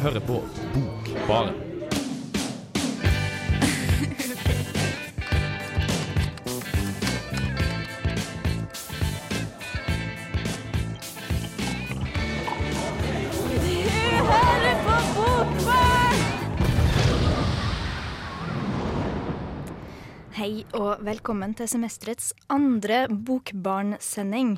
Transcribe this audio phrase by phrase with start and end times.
[0.00, 0.42] hører på
[0.74, 1.69] Bokbaren.
[20.76, 24.54] Og velkommen til semesterets andre Bokbarn-sending.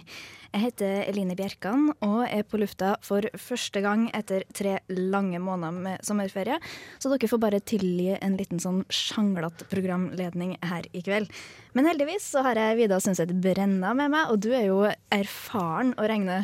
[0.53, 5.79] Jeg heter Eline Bjerkan og er på lufta for første gang etter tre lange måneder
[5.85, 6.59] med sommerferie.
[7.01, 11.33] Så dere får bare tilgi en liten sånn sjanglete programledning her i kveld.
[11.73, 14.83] Men heldigvis så har jeg Vida Sundset Brenna med meg, og du er jo
[15.15, 16.43] erfaren å regne.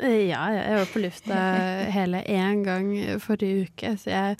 [0.00, 1.38] Ja, jeg var på lufta
[1.96, 2.90] hele én gang
[3.20, 4.36] forrige uke, så jeg,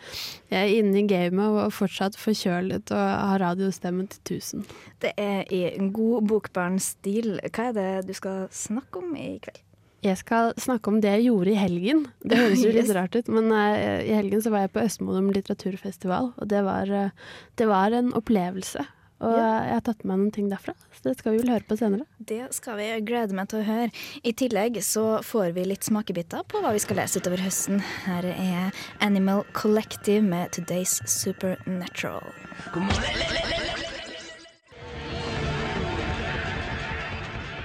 [0.52, 3.02] jeg er inne i gamet og fortsatt forkjølet og
[3.32, 4.62] har radiostemmen til 1000.
[5.04, 7.34] Det er i god bokbarnstil.
[7.50, 9.60] Hva er det du skal snakke om i kveld?
[10.00, 12.06] Jeg skal snakke om det jeg gjorde i helgen.
[12.24, 12.94] Det høres jo litt Yes.
[12.96, 16.88] rart ut, men uh, i helgen så var jeg på Østmodum litteraturfestival, og det var,
[16.88, 18.86] uh, det var en opplevelse.
[19.20, 19.64] Og Ja.
[19.66, 21.76] jeg har tatt med meg noen ting derfra, så det skal vi vel høre på
[21.76, 22.06] senere.
[22.24, 23.90] Det skal vi glede meg til å høre.
[24.24, 27.80] I tillegg så får vi litt smakebiter på hva vi skal lese utover høsten.
[28.06, 32.32] Her er Animal Collective med Today's Supernatural.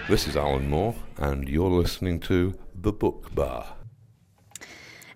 [0.08, 3.85] This is Alan Moore, and you're listening to The Book Bar.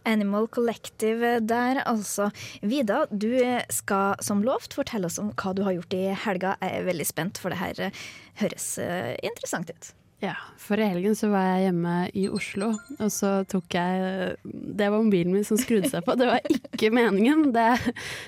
[0.08, 2.30] Animal Collective der, altså.
[2.62, 3.32] Vida, du
[3.74, 6.56] skal som lovt fortelle oss om hva du har gjort i helga.
[6.64, 8.04] Jeg er veldig spent, for det her eh,
[8.44, 9.94] høres eh, interessant ut.
[10.20, 14.90] Ja, for i helgen så var jeg hjemme i Oslo, og så tok jeg Det
[14.92, 17.54] var mobilen min som skrudde seg på, det var ikke meningen.
[17.56, 17.70] Det,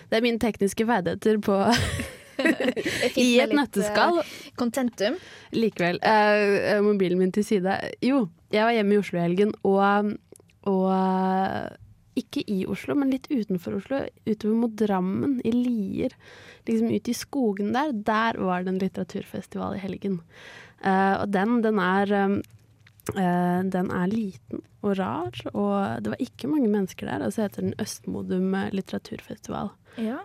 [0.07, 1.59] det er mine tekniske ferdigheter på
[3.19, 4.21] I et nøtteskall.
[4.59, 5.17] Contentum.
[5.55, 5.99] Likevel.
[6.03, 7.77] Uh, mobilen min til side.
[8.05, 10.13] Jo, jeg var hjemme i Oslo i helgen, og,
[10.69, 11.77] og eh,
[12.19, 14.01] ikke i Oslo, men litt utenfor Oslo.
[14.27, 16.15] Utover mot Drammen, i Lier.
[16.67, 17.93] Liksom ute i skogen der.
[17.95, 20.19] Der var det en litteraturfestival i helgen.
[20.81, 22.39] Uh, og den, den er um,
[23.13, 27.25] uh, den er liten og rar, og det var ikke mange mennesker der.
[27.25, 29.71] Og så heter den Østmodum litteraturfestival.
[30.01, 30.19] Ja.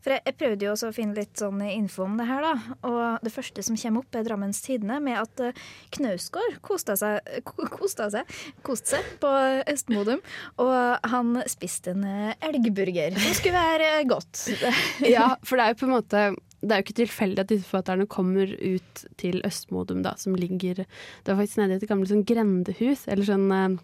[0.00, 2.76] For jeg, jeg prøvde jo også å finne litt sånn info om det her, da.
[2.88, 5.64] Og det første som kommer opp, er Drammens Tidende med at uh,
[5.96, 9.32] Knausgård kosta seg, kosta seg, koste seg på
[9.70, 10.22] Østmodum.
[10.62, 14.46] Og han spiste en eh, elgburger Det skulle være eh, godt.
[15.14, 16.22] Ja, for det er jo på en måte
[16.60, 20.82] det er jo ikke tilfeldig at disse forfatterne kommer ut til Østmodum, da, som ligger
[20.84, 23.78] Det var faktisk nede i et gammelt sånn grendehus, eller sånn eh,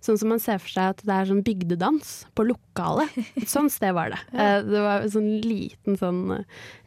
[0.00, 3.10] Sånn som man ser for seg at det er sånn bygdedans på lokalet.
[3.36, 4.20] Et sånt sted var det.
[4.32, 6.22] Eh, Det var sånn liten sånn,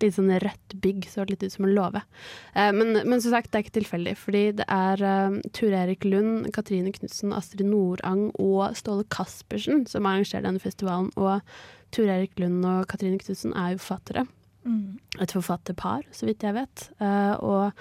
[0.02, 2.02] litt sånn rødt bygg, så litt ut som en låve.
[2.56, 5.06] Eh, Men, men som sagt, det er ikke tilfeldig, fordi det er
[5.53, 11.12] Tor Erik Lund, Katrine Knutsen, Astrid Nordang og Ståle Caspersen som arrangerer denne festivalen.
[11.22, 11.38] Og
[11.94, 14.25] Ture Erik Lund og Katrine Knutsen er jo forfattere
[14.62, 15.00] Mm.
[15.20, 16.84] et forfatterpar, så vidt jeg vet.
[17.02, 17.72] Eh, og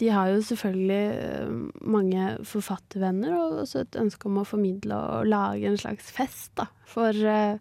[0.00, 1.50] de har jo selvfølgelig eh,
[1.82, 6.68] mange forfattervenner, og også et ønske om å formidle og lage en slags fest da,
[6.88, 7.58] for, eh,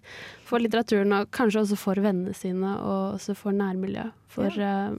[0.48, 4.16] for litteraturen, og kanskje også for vennene sine, og også for nærmiljøet.
[4.30, 4.92] For, ja.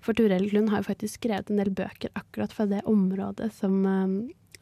[0.00, 3.82] for Turell Lund har jo faktisk skrevet en del bøker akkurat fra det området som,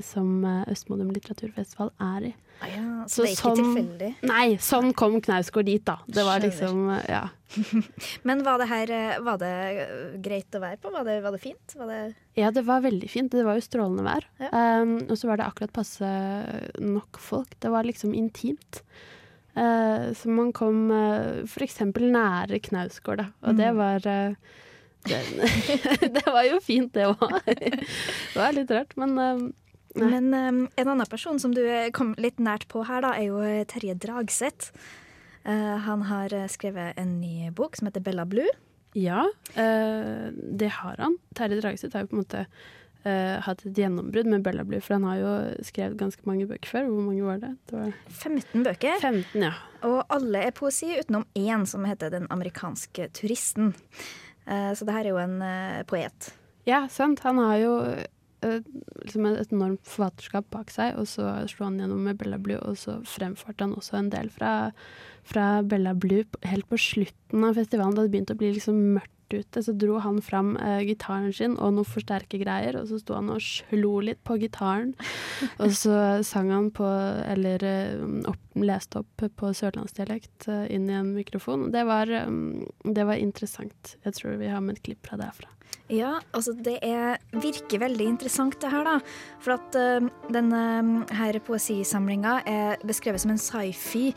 [0.05, 2.35] som eh, Østmodum litteraturfestival er i.
[2.59, 4.09] Ah, ja, så, det er ikke tilfeldig.
[4.27, 5.99] Nei, sånn kom Knausgård dit, da.
[6.11, 6.49] Det var Skjønner.
[6.49, 7.25] liksom, eh, ja.
[8.29, 9.53] Men var det her eh, var det
[10.25, 10.91] greit å være på?
[10.95, 11.77] Var det, var det fint?
[11.79, 12.01] Var det
[12.39, 13.31] Ja, det var veldig fint.
[13.35, 14.27] Det var jo strålende vær.
[14.43, 14.51] Ja.
[14.83, 16.11] Um, og så var det akkurat passe
[16.83, 17.55] nok folk.
[17.63, 18.83] Det var liksom intimt.
[19.59, 23.31] Uh, så man kom uh, eksempel nære Knausgård, da.
[23.47, 23.79] Og det Mm.
[23.79, 24.35] var uh,
[25.09, 25.23] det,
[26.19, 27.23] det var jo fint, det òg.
[27.47, 29.49] det var litt rart, men um,
[29.97, 30.09] Nei.
[30.11, 33.31] Men um, en annen person som du eh, kom litt nært på her, da, er
[33.31, 34.73] jo eh, Terje Dragseth.
[35.49, 38.51] Uh, han har skrevet en ny bok som heter Bella Blue.
[38.99, 39.25] ja,
[39.57, 41.17] uh, det har han.
[41.39, 44.99] Terje Dragseth har jo på en måte uh, hatt et gjennombrudd med Bella Blue, for
[44.99, 45.33] han har jo
[45.65, 46.91] skrevet ganske mange bøker før.
[46.93, 47.55] Hvor mange var det?
[47.71, 49.01] Det var 15 bøker.
[49.01, 49.55] 15, ja.
[49.89, 53.73] Og alle er poesi, utenom én som heter Den amerikanske turisten.
[54.49, 55.43] Så det her er jo en
[55.85, 56.31] poet.
[56.65, 57.21] Ja, sant.
[57.21, 57.73] Han har jo
[58.43, 62.79] liksom et enormt forfatterskap bak seg, og så slo han gjennom med Bella Blue, og
[62.81, 64.73] så fremførte han også en del fra,
[65.27, 69.15] fra Bella Blue helt på slutten av festivalen, da det begynte å bli liksom mørkt
[69.35, 69.63] ute.
[69.63, 73.43] Så dro han fram eh, gitaren sin og noen forsterkergreier, og så sto han og
[73.45, 74.95] slo litt på gitaren.
[75.63, 76.89] og så sang han på,
[77.29, 81.69] eller eh, opp, leste opp på sørlandsdialekt eh, inn i en mikrofon.
[81.75, 83.97] Det var, um, det var interessant.
[84.07, 85.51] Jeg tror vi har med et klipp fra derfra.
[85.89, 88.99] Ja, altså det er, virker veldig interessant det her, da.
[89.41, 90.61] For at uh, denne
[91.17, 94.11] her poesisamlinga er beskrevet som en sci-fi,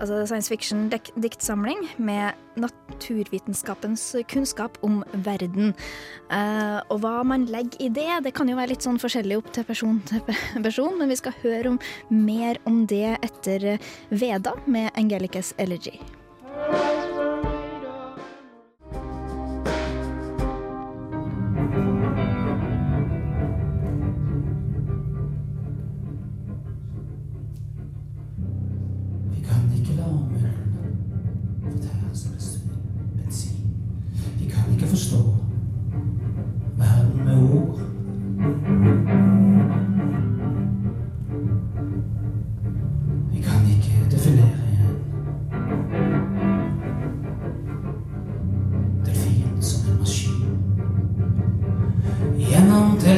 [0.00, 5.74] altså science fiction-diktsamling, med naturvitenskapens kunnskap om verden.
[6.32, 9.52] Uh, og hva man legger i det, det kan jo være litt sånn forskjellig opp
[9.52, 10.24] til person til
[10.66, 13.74] person, men vi skal høre om, mer om det etter
[14.08, 15.98] Veda med Angelicas Elegy.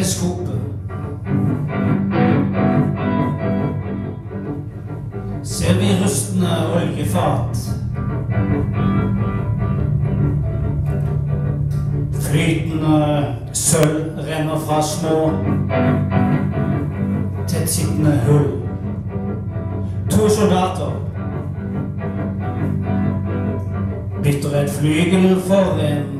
[0.00, 0.60] teleskopet.
[5.42, 7.58] Ser vi rustne oljefat.
[12.20, 15.32] Flytende sølv renner fra små,
[17.48, 18.48] tettsittende hull.
[20.10, 20.96] To soldater.
[24.22, 26.19] Bytter et flygel for en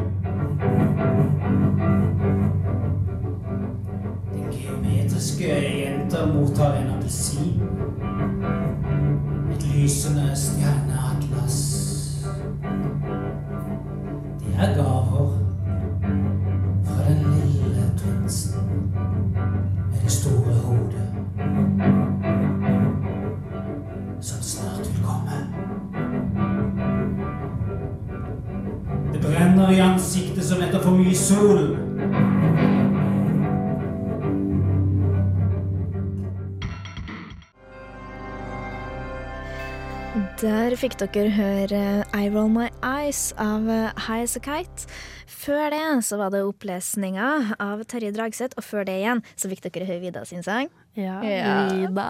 [40.11, 41.81] Der fikk dere høre
[42.11, 43.63] I Roll My Eyes av
[43.95, 44.89] High As A Kite.
[45.29, 49.63] Før det så var det opplesninga av Terje Dragseth, og før det igjen så fikk
[49.69, 50.67] dere høre Vida sin sang.
[50.99, 51.53] Ja, Ja.
[51.71, 52.09] Vida.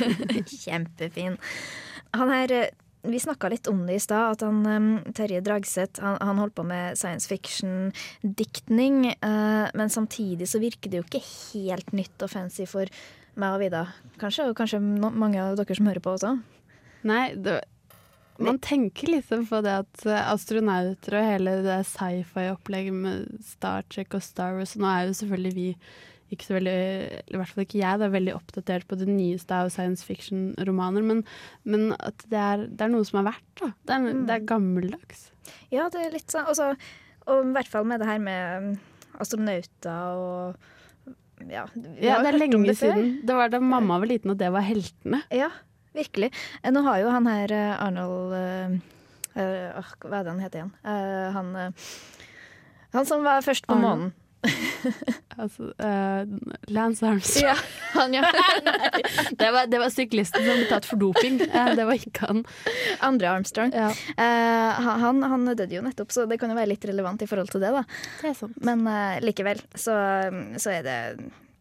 [0.60, 1.38] Kjempefin.
[2.18, 2.52] Han her
[3.08, 6.58] vi snakka litt om det i stad, at han, um, Terje Dragseth han, han holdt
[6.58, 9.14] på med science fiction-diktning.
[9.24, 12.92] Uh, men samtidig så virker det jo ikke helt nytt og fancy for
[13.40, 13.86] meg og Vida.
[14.20, 16.36] Kanskje, og kanskje no mange av dere som hører på også.
[17.08, 17.60] Nei, det,
[18.38, 24.14] man tenker liksom på det at eh, astronauter og hele det sci-fi-opplegget med Star Trek
[24.14, 25.72] og Star Wars Nå er jo selvfølgelig vi
[26.28, 26.72] ikke så veldig,
[27.32, 31.04] i hvert fall ikke jeg, det er veldig oppdatert på det nyeste av science fiction-romaner,
[31.08, 31.22] men,
[31.64, 33.70] men at det er, det er noe som er verdt, da.
[33.88, 35.22] Det er, det er gammeldags.
[35.72, 36.74] Ja, det er litt sånn altså,
[37.32, 38.74] Og i hvert fall med det her med um,
[39.24, 41.64] astronauter og Ja,
[41.96, 43.22] Ja, det er lenge det siden.
[43.24, 45.22] Det var da mamma var liten og det var heltene.
[45.32, 45.48] Ja,
[45.96, 46.32] virkelig.
[46.62, 48.78] Eh, Nå har jo han her eh, Arnold øh,
[49.38, 50.72] Hva er det han heter igjen?
[50.82, 51.92] Uh, han, øh,
[52.96, 54.12] han som var først på månen.
[55.38, 56.22] Altså, uh,
[56.66, 57.46] Lance Armstrong.
[57.46, 57.54] Ja,
[57.92, 58.24] han, ja.
[59.40, 61.38] Det var, det var syklisten som ble tatt for doping.
[61.38, 62.44] Det var ikke han.
[63.06, 63.74] Andre Armstrong.
[63.74, 67.28] Ja, Uh, han, han døde jo nettopp, så det kan jo være litt relevant i
[67.30, 67.70] forhold til det.
[67.74, 67.84] da.
[68.22, 68.54] det er.
[68.66, 69.94] Men uh, likevel så,
[70.58, 70.98] så er det,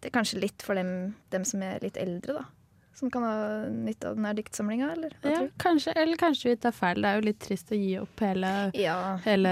[0.01, 2.56] det er kanskje litt for dem, dem som er litt eldre, da.
[2.97, 3.33] Som kan ha
[3.69, 5.13] nytte av denne diktsamlinga, eller?
[5.21, 7.01] Ja, kanskje, eller kanskje vi tar feil.
[7.03, 8.95] Det er jo litt trist å gi opp hele, Ja.
[9.25, 9.51] hele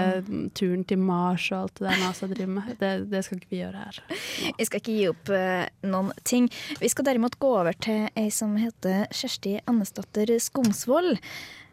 [0.58, 2.72] turen til Mars og alt det der NASA driver med.
[2.80, 4.00] Det, det skal ikke vi gjøre her.
[4.58, 6.48] Vi skal ikke gi opp uh, noen ting.
[6.82, 11.20] Vi skal derimot gå over til ei som heter Kjersti Annesdatter Skomsvold.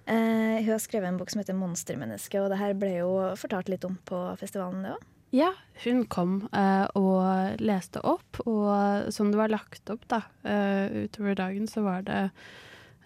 [0.03, 3.69] Uh, hun har skrevet en bok som heter 'Monstermenneske', og det her ble jo fortalt
[3.71, 5.09] litt om på festivalen, det òg.
[5.33, 5.49] Ja,
[5.83, 11.33] hun kom eh, og leste opp, og som det var lagt opp da, eh, utover
[11.39, 12.19] dagen, så var det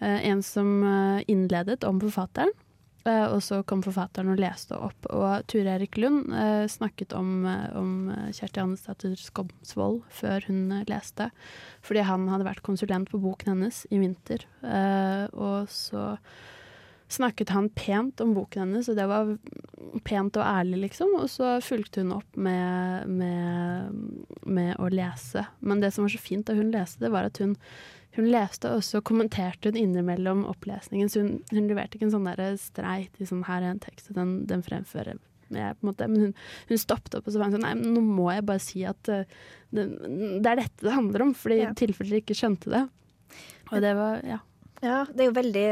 [0.01, 2.51] eh, en som eh, innledet om forfatteren.
[3.07, 5.07] eh, og så kom forfatteren og leste opp.
[5.15, 7.48] Og Ture Erik Lund eh, snakket om,
[7.79, 7.96] om
[8.36, 11.29] Kjersti Annesdatter Skomsvold før hun leste.
[11.79, 14.43] Fordi han hadde vært konsulent på boken hennes i vinter.
[15.31, 16.17] Og så
[17.08, 19.30] snakket han pent om boken hennes, og det var
[20.08, 21.14] pent og ærlig, liksom.
[21.22, 24.02] Og så fulgte hun opp med, med,
[24.44, 25.46] med å lese.
[25.60, 27.56] Men det som var så fint da hun leste, det var at hun,
[28.18, 31.10] hun leste, og så kommenterte hun innimellom opplesningen.
[31.10, 34.12] Så hun, hun leverte ikke en sånn der streit i sånn her er en tekst,
[34.12, 36.10] og den, den fremfører jeg, på en måte.
[36.12, 36.34] Men hun,
[36.68, 38.84] hun stoppet opp og så var hun sånn Nei, men nå må jeg bare si
[38.90, 39.24] at eh,
[39.72, 39.88] det,
[40.44, 41.72] det er dette det handler om, fordi Ja.
[41.72, 42.84] i tilfelle dere ikke skjønte det.
[43.72, 44.42] Og det var Ja.
[44.84, 45.69] Ja, det er jo veldig,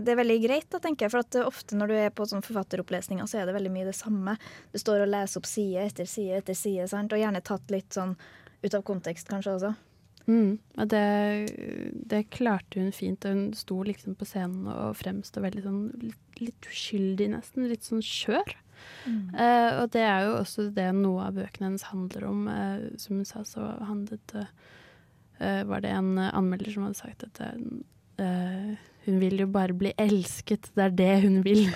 [0.00, 1.12] det er veldig greit, da, tenker jeg.
[1.12, 3.88] For at eh, ofte når du er på sånn forfatteropplesninger, så er det veldig mye
[3.90, 4.36] det samme.
[4.72, 7.12] Du står og leser opp side etter side etter side, sant?
[7.12, 8.16] og gjerne tatt litt sånn
[8.64, 9.74] ut av kontekst kanskje også.
[10.24, 11.04] Mm, og det,
[12.08, 13.26] det klarte hun fint.
[13.28, 17.68] og Hun sto liksom på scenen og fremsto veldig sånn litt, litt uskyldig, nesten.
[17.68, 18.56] Litt sånn skjør.
[19.04, 22.46] Eh, og det er jo også det noe av bøkene hennes handler om.
[22.48, 24.46] Eh, som hun sa, så handlet det
[25.40, 27.44] eh, Var det en eh, anmelder som hadde sagt at
[28.22, 31.66] eh, hun vil jo bare bli elsket, det er det hun vil.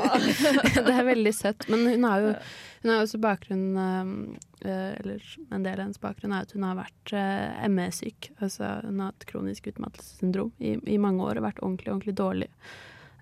[0.76, 1.66] det er veldig søtt.
[1.72, 2.36] Men hun har jo
[2.82, 6.78] hun har også bakgrunn eh, Eller en del av hennes bakgrunn er at hun har
[6.78, 8.32] vært uh, ME-syk.
[8.42, 12.50] Altså hun har hatt kronisk utmattelsessyndrom i, i mange år og vært ordentlig, ordentlig dårlig.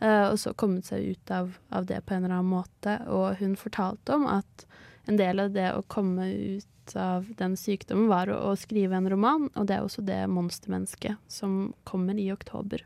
[0.01, 2.97] Eh, og så kommet seg ut av, av det på en eller annen måte.
[3.13, 4.67] Og hun fortalte om at
[5.11, 6.67] en del av det å komme ut
[6.99, 11.21] av den sykdommen var å, å skrive en roman, og det er også det monstermennesket
[11.31, 12.83] som kommer i oktober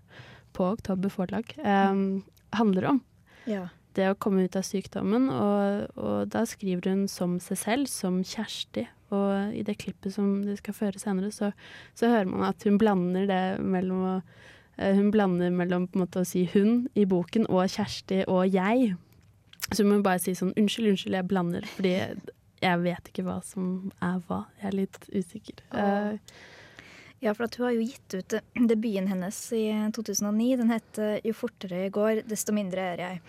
[0.55, 1.95] på Oktober forlag, eh,
[2.55, 3.01] handler om
[3.49, 3.69] Ja.
[3.95, 8.21] det å komme ut av sykdommen, og, og da skriver hun som seg selv, som
[8.23, 8.87] Kjersti.
[9.15, 11.53] Og i det klippet som de skal føre senere, så,
[11.95, 14.15] så hører man at hun blander det mellom å
[14.77, 18.97] Hun blander mellom på en måte å si hun i boken og Kjersti og jeg.
[19.71, 21.95] Så hun må bare si sånn unnskyld, unnskyld, jeg blander, fordi
[22.65, 24.45] jeg vet ikke hva som er hva.
[24.61, 25.65] Jeg er litt usikker.
[25.79, 26.35] Eh,
[27.25, 29.65] Ja, for at hun har jo gitt ut eh, debuten hennes i
[29.97, 30.57] 2009.
[30.61, 33.21] Den het eh, 'Jo fortere jeg går, desto mindre er jeg'.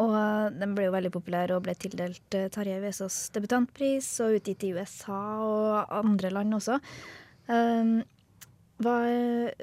[0.00, 4.38] Og eh, den ble jo veldig populær og ble tildelt eh, Tarjei Vesaas debutantpris og
[4.38, 6.78] utgitt i USA og andre land også.
[7.48, 8.00] Um,
[8.78, 8.96] hva,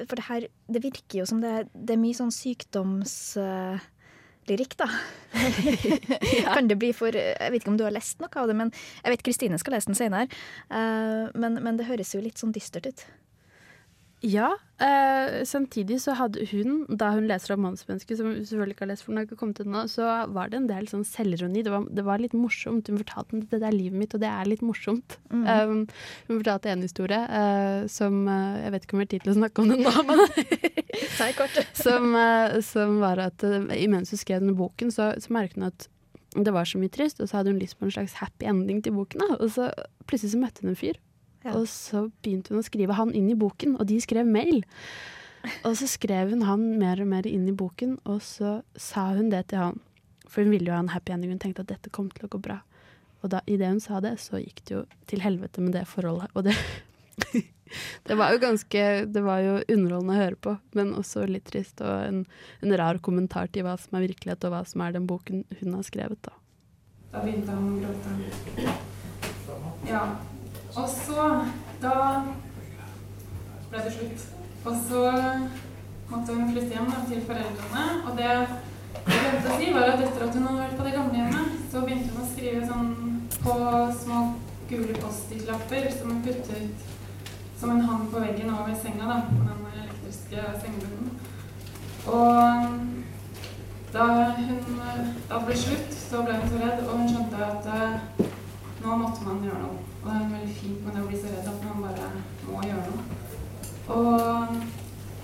[0.09, 4.87] for det her Det virker jo som det det er mye sånn sykdomslyrikk, da.
[6.55, 8.69] Kan det bli for Jeg vet ikke om du har lest noe av det, men
[9.03, 10.25] jeg vet Kristine skal lese den senere.
[10.69, 12.99] Eh, men, men det høres jo litt sånn dystert ut.
[14.25, 14.49] Ja.
[14.81, 18.89] Eh, samtidig så hadde hun, da hun leser om mannsmennesket, som hun selvfølgelig ikke har
[18.89, 21.63] lest, for hun har ikke kommet ut nå, så var det en del sånn selvironi.
[21.63, 22.89] Det var, det var litt morsomt.
[22.91, 25.17] Hun fortalte at dette er livet mitt, og det er litt morsomt.
[25.29, 25.45] Mm.
[25.45, 25.77] Um,
[26.27, 29.33] hun fortalte en historie uh, som eh, Jeg vet ikke om vi har tid til
[29.33, 30.23] å snakke om den nå, men
[31.85, 33.45] som, uh, som var at
[33.77, 35.89] imens hun skrev denne boken, så, så merket hun at
[36.35, 38.81] det var så mye trist, og så hadde hun lyst på en slags happy ending
[38.83, 39.23] til boken.
[39.23, 39.37] Da.
[39.39, 39.69] Og så
[40.09, 40.99] plutselig så møtte hun en fyr,
[41.45, 41.53] Ja.
[41.53, 44.63] og så begynte hun å skrive han inn i boken, og de skrev mail.
[45.61, 49.29] Og så skrev hun han mer og mer inn i boken, og så sa hun
[49.29, 49.83] det til han.
[50.25, 52.31] For hun ville jo ha en happy ending, hun tenkte at dette kom til å
[52.33, 52.63] gå bra.
[53.21, 56.33] Og da, idet hun sa det, så gikk det jo til helvete med det forholdet.
[56.33, 56.57] Og det,
[58.09, 61.81] det var jo ganske Det var jo underholdende å høre på, men også litt trist.
[61.81, 62.23] Og en,
[62.65, 65.77] en rar kommentar til hva som er virkelighet, og hva som er den boken hun
[65.77, 66.33] har skrevet, da.
[67.13, 68.09] Da begynte han å gråte.
[69.85, 70.07] Ja.
[70.75, 71.27] Og så
[71.81, 71.93] Da
[73.69, 74.21] ble det slutt.
[74.65, 75.01] Og så
[76.09, 77.83] måtte hun flytte hjem da, til foreldrene.
[78.05, 78.47] Og det jeg
[79.05, 82.13] glemte å si, var at etter at hun hadde vært på det gamlehjemmet, så begynte
[82.13, 82.91] hun å skrive sånn
[83.43, 83.55] på
[84.01, 84.21] små
[84.69, 86.85] gule Post-It-lapper som hun puttet
[87.59, 91.09] som hun hang på veggen over senga, da, på den elektriske sengebunnen.
[92.07, 92.33] Og
[93.93, 94.79] da hun
[95.29, 98.25] da det ble slutt, så ble hun så redd, og hun skjønte at eh,
[98.83, 99.94] nå måtte man gjøre noe.
[100.05, 102.09] Og det er veldig fint med det å bli så redd at man bare
[102.45, 103.05] må gjøre noe.
[103.95, 104.51] Og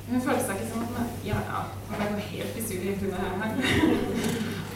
[0.07, 1.59] hun følte seg ikke som at Ja, ja,
[1.89, 3.29] hun ble jo helt i surr i huet her.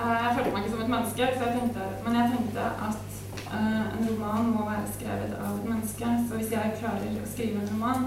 [0.00, 3.18] Eh, Jeg følte meg ikke som et menneske, jeg tenkte, men jeg tenkte at
[3.52, 6.12] uh, en roman må være skrevet av et menneske.
[6.28, 8.06] Så hvis jeg klarer å skrive en roman,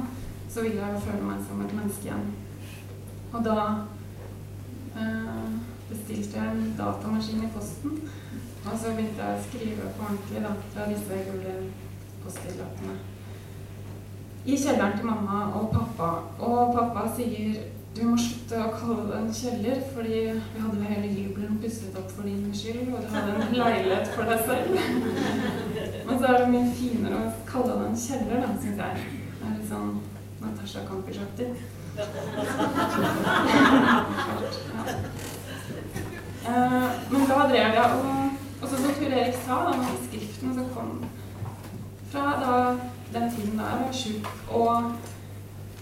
[0.49, 2.25] så vil jeg jo føle meg som et menneske igjen.
[3.29, 3.59] Og da
[4.97, 5.53] uh,
[5.91, 8.01] bestilte jeg en datamaskin i posten.
[8.63, 11.55] Og så begynte jeg å skrive på ordentlig da, fra disse gule
[12.23, 12.95] postgilappene.
[14.43, 16.09] I kjelleren til mamma og pappa.
[16.43, 17.61] Og pappa sier
[17.93, 21.97] du må slutte å kalle det en kjeller, fordi vi hadde jo hele jubelen pusset
[21.99, 24.69] opp for din skyld, og du hadde en leilighet for deg selv.
[26.07, 28.95] Men så er det mye finere å kalle det en kjeller, da, syns jeg.
[29.37, 29.91] Det er litt sånn
[30.41, 31.49] Natasha Kampusch-aktig.
[36.43, 38.32] Eh, men da drev jeg og
[38.63, 40.91] Og så som Tor Erik sa, da med skriftene som kom
[42.11, 42.53] fra da,
[43.15, 44.25] den tiden da jeg var sjuk,
[44.59, 44.75] og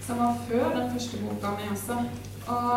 [0.06, 1.96] som var før den første boka mi også.
[2.48, 2.72] Og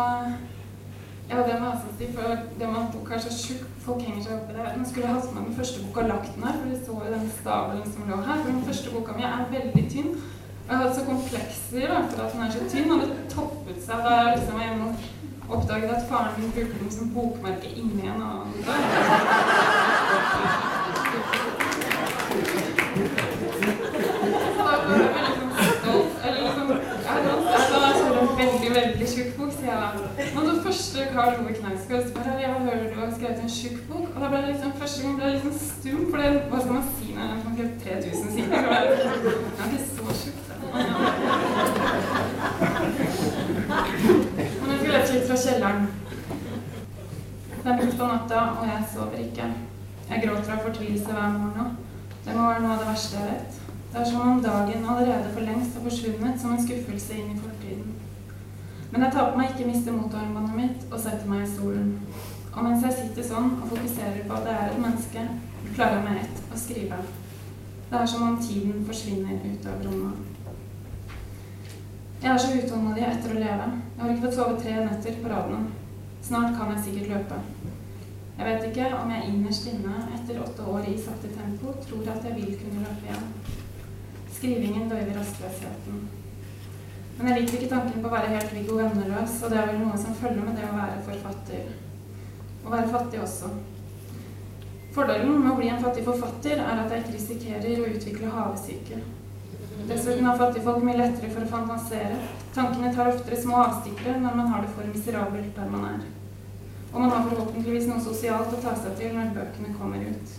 [1.30, 2.22] ja, det må jeg også si, for
[2.58, 4.68] det med at boka er så tjukk, folk henger seg opp i det.
[4.76, 6.92] Nå skulle jeg hatt med den første boka og lagt den her, for de så
[7.02, 8.38] jo den stabelen som lå her.
[8.44, 10.10] For den første boka mi er veldig tynn.
[10.14, 13.10] Og jeg har hatt så komplekser da, for at den er så tynn, og det
[13.34, 14.94] toppet seg da jeg liksom var hjemme og
[15.48, 18.64] oppdaget at faren min bruker den som bokmerke inni en annen bok.
[24.56, 26.12] Så da ble jeg veldig sånn stolt.
[26.24, 27.18] Eller liksom, jeg
[27.76, 30.25] er en veldig, veldig tjukk bok, sier jeg da.
[30.36, 34.08] Men det første Karl Ove Knausgård spør jeg hørt du har skrevet en tjukk bok.
[34.14, 36.74] Og da ble jeg liksom, første gang ble jeg liksom stum, for det, hva skal
[36.76, 38.56] man si når man har 3000 sider?
[38.56, 40.40] Den er ikke så tjukk.
[44.60, 45.82] Men jeg skulle lese litt fra kjelleren.
[47.62, 49.46] Det er midt på natta, og jeg sover ikke.
[50.10, 51.68] Jeg gråter av fortvilelse hver morgen.
[52.26, 53.52] Det må være noe av det verste jeg vet.
[53.92, 57.40] Det er som om dagen allerede for lengst har forsvunnet som en skuffelse inn i
[57.40, 57.85] fortiden.
[58.90, 61.92] Men jeg tar på meg ikke miste motorarmbåndet mitt og setter meg i stolen.
[62.52, 65.24] Og mens jeg sitter sånn og fokuserer på at det er et menneske,
[65.74, 67.00] klarer jeg med ett å skrive.
[67.90, 70.32] Det er som om tiden forsvinner ut av rommet.
[72.22, 73.66] Jeg er så utålmodig etter å leve.
[73.76, 75.68] Jeg har ikke fått sove tre netter på raden.
[76.26, 77.42] Snart kan jeg sikkert løpe.
[78.36, 82.24] Jeg vet ikke om jeg innerst inne, etter åtte år i sakte tempo, tror at
[82.26, 83.28] jeg vil kunne løpe igjen.
[84.38, 86.02] Skrivingen døyver rastløsheten.
[87.16, 89.78] Men jeg liker ikke tanken på å være helt Viggo venneløs, og det er vel
[89.80, 91.70] noe som følger med det å være forfatter.
[92.66, 93.52] Å være fattig også.
[94.96, 99.00] Fordelen med å bli en fattig forfatter er at jeg ikke risikerer å utvikle havesyke.
[99.88, 102.16] Dessuten har fattigfolk mye lettere for å fantasere.
[102.56, 106.06] Tankene tar oftere små avstikkere når man har det for miserabelt der man er.
[106.92, 110.36] Og man har forhåpentligvis noe sosialt å ta seg til når bøkene kommer ut.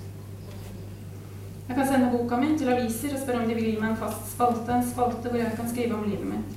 [1.68, 4.00] Jeg kan sende boka mi til aviser og spørre om de vil gi meg en
[4.02, 6.57] fast spalte, en spalte hvor jeg kan skrive om livet mitt.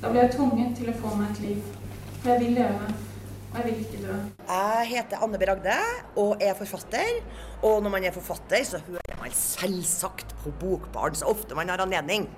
[0.00, 1.64] Da blir jeg tvunget til å få meg et liv.
[2.22, 2.86] For jeg vil leve,
[3.50, 4.14] og jeg vil ikke dø.
[4.48, 5.44] Jeg heter Anne B.
[5.50, 5.74] Ragde
[6.22, 7.18] og er forfatter.
[7.60, 11.84] Og når man er forfatter, så hører man selvsagt på Bokbarn så ofte man har
[11.84, 12.30] anledning.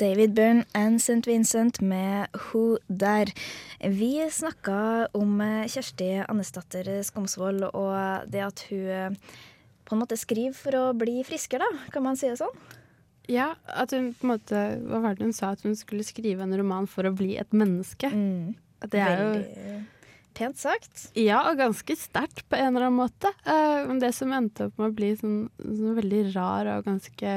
[0.00, 1.24] David Byrne and St.
[1.26, 3.32] Vincent med Who Der.
[3.80, 9.16] Vi snakka om Kjersti Annesdatter Skomsvold og det at hun
[9.84, 11.90] på en måte skriver for å bli friskere, da.
[11.94, 12.54] Kan man si det sånn?
[13.30, 15.52] Ja, at hun på en måte Hva var det hun sa?
[15.54, 18.10] At hun skulle skrive en roman for å bli et menneske.
[18.82, 19.82] At det er jo Veldig
[20.32, 21.10] pent sagt.
[21.18, 23.28] Ja, og ganske sterkt på en eller annen måte.
[23.44, 27.34] Eh, Men det som endte opp med å bli sånn, sånn veldig rar og ganske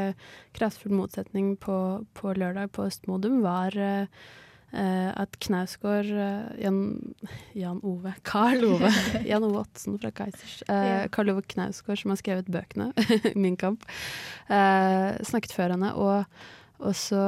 [0.56, 1.76] kraftfull motsetning på,
[2.16, 4.08] på lørdag på Østmodum, var eh,
[5.16, 6.80] at Knausgård eh, Jan,
[7.58, 8.92] Jan Ove Karl Ove
[9.30, 10.60] Jan Ove Ottsen fra Kaizers.
[10.68, 11.08] eh.
[11.16, 12.92] Karl Ove Knausgård, som har skrevet bøkene,
[13.36, 13.86] Min kamp,
[14.50, 15.94] eh, snakket før henne.
[15.96, 16.26] Og,
[16.80, 17.22] og, så,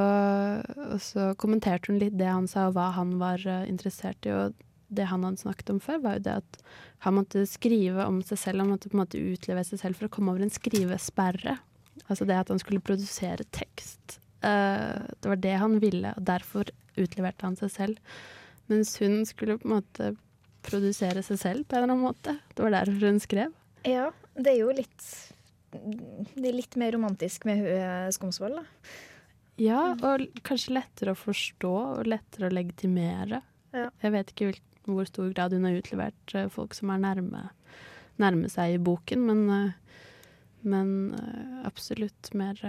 [0.89, 4.33] og så kommenterte hun litt det han sa, og hva han var eh, interessert i.
[4.35, 4.57] Og
[4.87, 6.61] det han hadde snakket om før, var jo det at
[7.03, 8.63] han måtte skrive om seg selv.
[8.63, 11.57] Han måtte på en måte utlevere seg selv for å komme over en skrivesperre.
[12.07, 14.19] Altså det at han skulle produsere tekst.
[14.45, 17.99] Eh, det var det han ville, og derfor utleverte han seg selv.
[18.67, 20.11] Mens hun skulle på en måte
[20.67, 22.37] produsere seg selv på en eller annen måte.
[22.53, 23.53] Det var derfor hun skrev.
[23.87, 25.05] Ja, det er jo litt
[25.71, 28.91] Det er litt mer romantisk med eh, Skomsvold, da.
[29.57, 33.41] Ja, og kanskje lettere å forstå og lettere å legitimere.
[33.73, 33.87] Ja.
[34.03, 37.49] Jeg vet ikke hvil- hvor stor grad hun har utlevert eh, folk som er nærme,
[38.21, 39.73] nærme seg i boken, men,
[40.63, 40.93] men
[41.67, 42.61] absolutt mer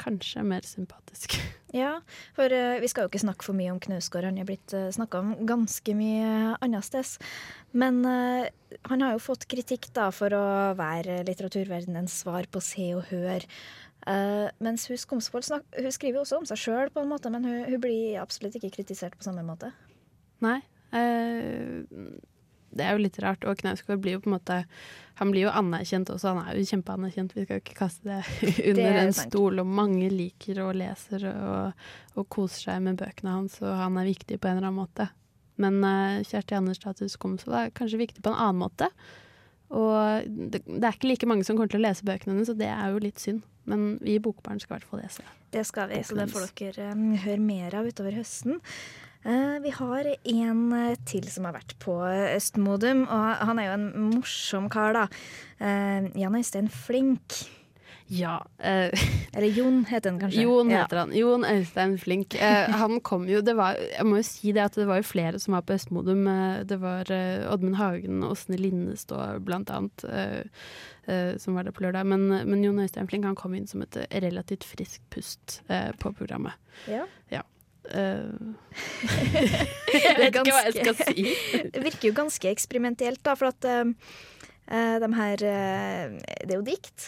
[0.00, 1.38] Kanskje mer sympatisk.
[1.70, 2.00] Ja,
[2.34, 4.24] for uh, vi skal jo ikke snakke for mye om Knausgård.
[4.26, 7.12] Han er blitt uh, snakka om ganske mye annet sted.
[7.70, 8.48] Men uh,
[8.90, 10.42] han har jo fått kritikk da for å
[10.74, 13.46] være litteraturverdenens svar på Se og Hør.
[14.02, 17.46] Uh, mens hun Skomsvold hun skriver jo også om seg sjøl, på en måte, men
[17.46, 19.70] hun, hun blir absolutt ikke kritisert på samme måte.
[20.42, 20.58] Nei.
[20.96, 21.84] eh,
[22.70, 23.44] det er jo litt rart.
[23.48, 24.58] Og Knausgård blir jo på en måte
[25.20, 27.34] Han blir jo anerkjent også, han er jo kjempeanerkjent.
[27.36, 28.20] Vi skal jo ikke kaste det
[28.70, 29.60] under det en stol.
[29.60, 34.08] Og mange liker og leser og, og koser seg med bøkene hans, og han er
[34.08, 35.10] viktig på en eller annen måte.
[35.60, 38.88] Men uh, Kjersti Anders status Komsvold er kanskje viktig på en annen måte.
[39.70, 42.58] Og det, det er ikke like mange som kommer til å lese bøkene hennes, og
[42.58, 43.44] det er jo litt synd.
[43.70, 45.26] Men vi i Bokbarn skal i hvert fall lese.
[45.52, 48.58] Det skal vi, så det får dere um, høre mer av utover høsten.
[49.24, 51.98] Eh, vi har en eh, til som har vært på
[52.36, 55.06] Østmodum, og han er jo en morsom kar, da.
[55.60, 57.42] Eh, Jan Øystein Flink.
[58.10, 58.40] Ja.
[58.58, 58.90] eh,
[59.36, 60.42] Eller Jon heter han kanskje.
[60.42, 60.80] Jon Ja.
[60.82, 61.12] heter han.
[61.14, 62.34] Jon Øystein Flink.
[62.34, 65.06] Eh, han kom jo det var, Jeg må jo si det at det var jo
[65.06, 66.24] flere som var på Østmodum.
[66.66, 70.02] Det var eh, Oddmund Hagen og Åsne Linnestå blant annet,
[71.42, 72.06] som var der på lørdag.
[72.06, 75.60] Men, men Jon Øystein Flink han kom inn som et relativt friskt pust
[76.00, 76.56] på programmet.
[76.90, 77.04] Ja.
[77.30, 77.44] Eh,
[77.92, 78.32] jeg
[80.18, 81.22] vet ikke hva jeg skal si.
[81.74, 83.84] Det virker jo ganske eksperimentelt, da, for at eh,
[84.70, 86.04] eh, de her uh,
[86.44, 87.00] Det er jo dikt.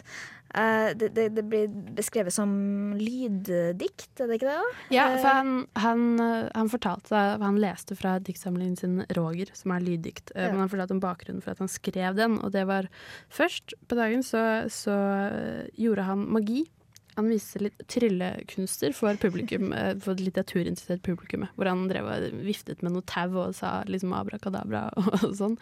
[0.53, 1.65] Uh, det, det, det blir
[1.97, 2.51] beskrevet som
[2.99, 4.59] lyddikt, er det ikke det?
[4.59, 4.67] da?
[4.93, 5.49] Ja, Eh, for han,
[5.81, 10.29] han, eh, han fortalte Han leste fra diktsamlingen sin 'Roger', som er lyddikt.
[10.37, 10.51] eh, Ja.
[10.53, 12.85] Men han fortalte om bakgrunnen for at han skrev den, og det var
[13.33, 14.93] først på dagen så, så
[15.33, 16.69] eh, gjorde han magi.
[17.19, 22.85] Han viste litt tryllekunster for publikum, eh, for litteraturinteressert publikum, hvor han drev og viftet
[22.85, 25.59] med noe tau og sa liksom abrakadabra og sånn.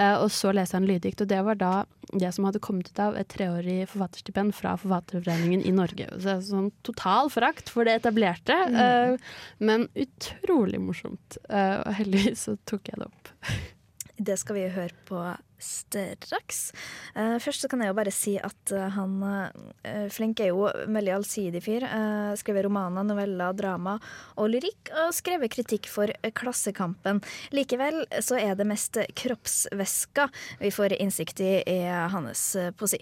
[0.00, 1.72] Eh, og så leste han lyddikt, og det var da
[2.16, 6.08] det som hadde kommet ut av et treårig forfatterstipend fra Forfatterforeningen i Norge.
[6.16, 9.20] Så det sånn total forakt for det etablerte, mm.
[9.60, 11.36] men utrolig morsomt.
[11.50, 13.32] Eh, og heldigvis så tok jeg det opp.
[14.16, 15.22] Det skal vi høre på
[15.62, 16.72] straks.
[17.14, 20.66] Uh, først så kan jeg jo bare si at uh, han uh, Flink er jo
[20.66, 21.86] veldig allsidig fyr.
[21.86, 23.96] Uh, skrevet romaner, noveller, drama
[24.36, 27.22] og lyrikk, og skrevet kritikk for eh, Klassekampen.
[27.54, 30.28] Likevel så er det mest kroppsvæska
[30.62, 31.80] vi får innsikt i, i
[32.12, 33.00] hans eh, poesi.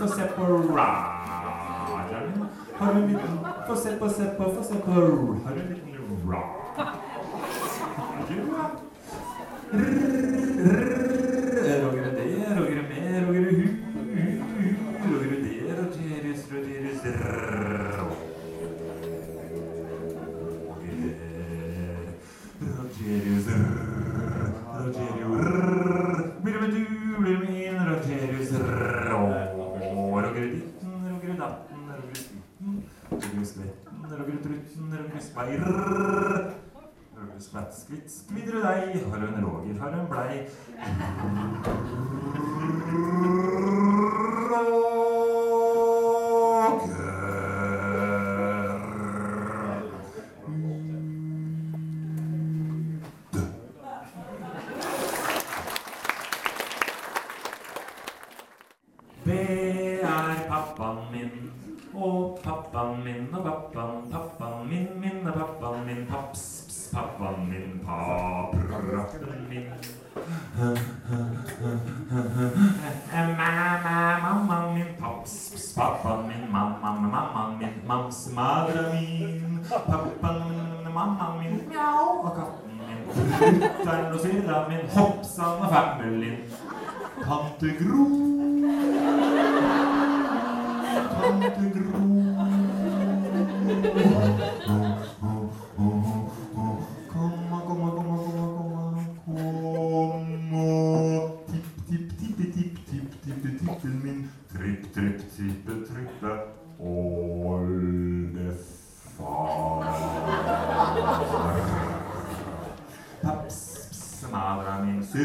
[0.00, 0.94] Få se på Roger.
[2.80, 3.18] Har du
[3.66, 6.59] Få se på, se på, få se på Har du en liten Roger?
[11.80, 12.28] Roger er det,
[12.58, 13.60] Roger er med, Roger er hu.
[15.04, 17.02] Roger er det, Rogerus, Rogerus,
[22.78, 23.46] Rogerius,
[24.80, 25.44] Rogerius,
[26.42, 26.76] blir du med du,
[27.20, 28.50] blir du med inn, Rogerius,
[29.10, 32.72] Roger er ditten, Roger er datten, Roger er skutten,
[33.10, 35.20] Roger er skvetten, Roger er trutten, er Roger
[38.06, 40.46] skvidder deg, har hun Roger, har du en blei,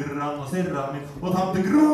[0.05, 1.85] syrran og syrran min, og tante Gro.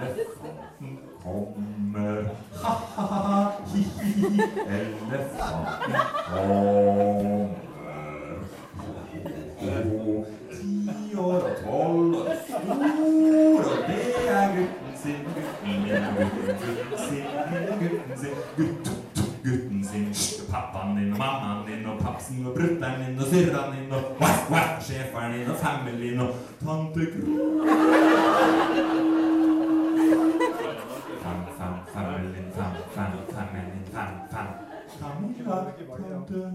[0.00, 2.22] Elefanten kommer,
[2.62, 5.94] ha-ha-ha, hi-hi-hi, elefanten
[6.30, 7.48] kommer.
[9.60, 15.80] Oh, ti år og tolv og stor, og det er gutten sin, gutten min,
[16.16, 16.56] gutten,
[17.04, 17.24] sin,
[17.80, 18.84] gutten sin, gutt,
[19.44, 20.06] gutten sin,
[20.50, 23.18] pappaen din og mammaen din og papsen Og brutten din
[25.50, 26.28] og familien og
[26.64, 27.39] tante Gro.
[35.44, 35.74] Camilla,
[36.10, 36.52] tante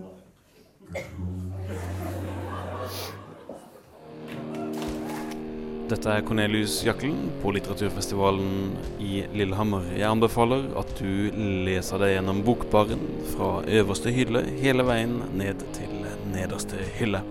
[5.85, 9.85] Dette er Cornelius Jakkelen på litteraturfestivalen i Lillehammer.
[9.93, 11.29] Jeg anbefaler at du
[11.67, 13.03] leser deg gjennom Bokbaren
[13.35, 15.93] fra øverste hylle hele veien ned til
[16.33, 17.21] nederste hylle.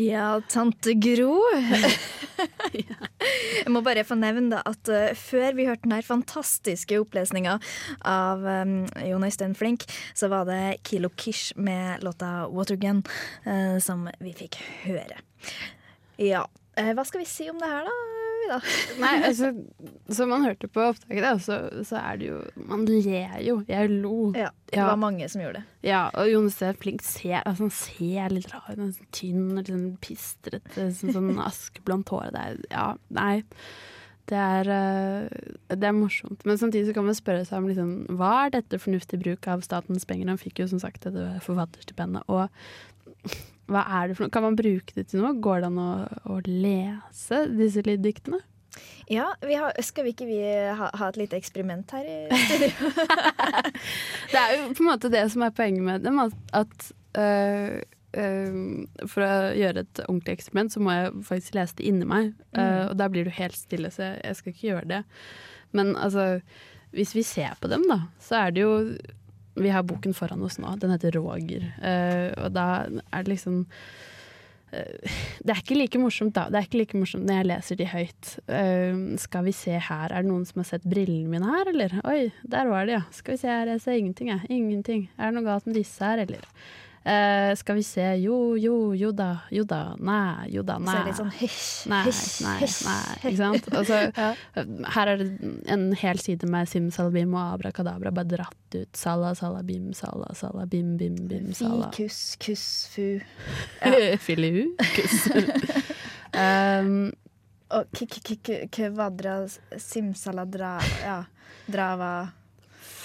[0.00, 1.36] Ja, tante Gro.
[3.62, 7.58] Jeg må bare få nevne at eh, før vi hørte den fantastiske opplesninga
[8.08, 8.74] av um,
[9.06, 13.04] Jon Øystein Flink, så var det Kilo Kish med låta 'Watergun'
[13.44, 15.20] eh, som vi fikk høre.
[16.20, 18.21] Ja, eh, hva skal vi si om det her, da?
[18.52, 19.00] Vida?
[19.02, 19.50] Nei, altså,
[20.14, 21.56] som man hørte på opptaket, da, så,
[21.88, 23.58] så er det jo Man ler jo.
[23.68, 24.32] Jeg lo.
[24.36, 24.86] Ja, det Ja.
[24.90, 25.64] var mange som gjorde det.
[25.88, 27.02] Ja, og Jonas er flink.
[27.06, 28.78] Ser, altså, ser litt rar ut.
[28.78, 32.30] sånn Tynn og sånn pistrete, sånn, sånn askeblondt hår.
[32.32, 33.42] Det er, ja, nei.
[34.30, 36.44] Det er, eh, det er morsomt.
[36.46, 39.64] Men samtidig så kan man spørre seg om liksom, hva er dette fornuftig bruk av
[39.66, 40.30] statens penger?
[40.30, 42.22] Han fikk jo som sagt dette forfatterstipendet.
[42.30, 42.46] Og
[43.70, 44.32] hva er det for noe?
[44.34, 45.36] Kan man bruke det til noe?
[45.42, 45.90] Går det an å,
[46.34, 48.40] å lese disse lyddiktene?
[49.10, 50.40] Ja, vi har, Skal vi ikke vi
[50.78, 52.92] ha, ha et lite eksperiment her i studio?
[54.32, 57.78] Det er jo på en måte det som er poenget med dem, at, at øh,
[58.16, 62.32] øh, for å gjøre et ordentlig eksperiment, så må jeg faktisk lese det inni meg.
[62.56, 65.02] øh, og da blir du helt stille, så jeg, jeg skal ikke gjøre det.
[65.76, 66.28] Men altså,
[66.96, 68.74] hvis vi ser på dem, da, så er det jo
[69.58, 71.66] Vi har boken foran oss nå, den heter Roger.
[71.82, 73.58] Uh, og da er det liksom
[74.72, 76.46] uh, det er ikke like morsomt da.
[76.48, 78.30] Det er ikke like morsomt når jeg leser de høyt.
[78.48, 81.98] Uh, skal vi se her, er det noen som har sett brillene mine her, eller?
[82.08, 83.04] Oi, der var de, ja.
[83.12, 84.48] Skal vi se her, jeg ser ingenting, jeg.
[84.48, 85.04] Ingenting.
[85.18, 86.48] Er det noe galt med disse her, eller?
[87.04, 90.98] Eh, skal vi se, jo, jo, jo da, jo da, nei, jo da, Så er
[91.00, 92.02] det litt sånn hysj, Nei,
[92.44, 93.16] nei, nei.
[93.18, 93.66] Ikke sant?
[93.74, 93.98] Altså,
[94.94, 95.26] Her er det
[95.74, 98.92] en hel side med simsalabim og abrakadabra bare dratt ut.
[98.96, 101.90] Sala, salabim, sala, salabim, bim, bim, Fi, sala.
[101.96, 103.08] kuss, kuss, fu.
[104.28, 104.68] Filihu.
[104.94, 105.26] Kuss.
[106.38, 107.10] um,
[107.72, 109.40] Og k- k- k- k- kvadra
[109.80, 111.24] simsaladra Ja.
[111.66, 112.28] Drava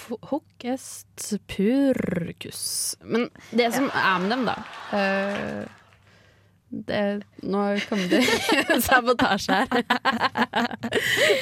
[0.08, 2.62] Hokkest purkus.
[3.04, 4.56] Men det som er med dem, da
[4.92, 5.78] uh,
[6.68, 8.20] det, Nå kom det
[8.86, 9.84] sabotasje her.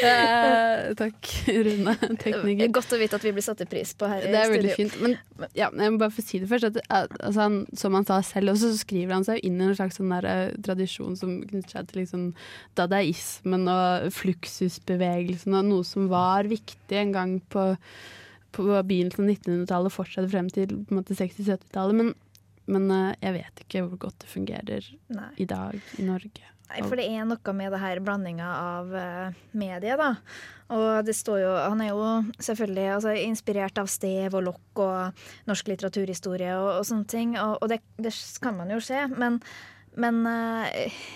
[0.06, 1.30] uh, takk,
[1.66, 2.70] Rune, tekniker.
[2.74, 4.98] Godt å vite at vi blir satt i pris på her Det er veldig fint.
[5.02, 5.16] Men
[5.58, 6.68] ja, jeg må bare få si det først.
[6.70, 9.66] At, at, altså han, som han sa selv, og så skriver han seg inn i
[9.66, 12.28] en slags sånn der, uh, tradisjon som knytter seg til liksom,
[12.78, 17.72] dadaismen og fluksusbevegelsen, og noe som var viktig en gang på,
[18.56, 22.00] på begynnelsen av 1900-tallet og fortsatte frem til på en måte 60-70-tallet.
[22.00, 22.12] Men,
[22.72, 25.30] men eh, jeg vet ikke hvor godt det fungerer Nei.
[25.42, 26.52] i dag i Norge.
[26.66, 30.08] Nei, for det er noe med det her blandinga av uh, medie, da.
[30.74, 32.08] Og det står jo Han er jo
[32.42, 37.60] selvfølgelig altså, inspirert av Stev og lokk og norsk litteraturhistorie og, og sånne ting, og,
[37.62, 38.10] og det, det
[38.42, 39.38] kan man jo se, men
[39.96, 40.66] men uh,